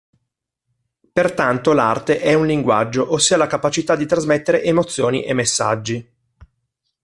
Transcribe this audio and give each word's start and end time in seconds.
Pertanto 1.13 1.73
l'arte 1.73 2.21
è 2.21 2.33
un 2.33 2.47
linguaggio, 2.47 3.13
ossia 3.13 3.37
la 3.37 3.45
capacità 3.45 3.95
di 3.95 4.07
trasmettere 4.07 4.63
emozioni 4.63 5.23
e 5.23 5.33
messaggi. 5.35 6.11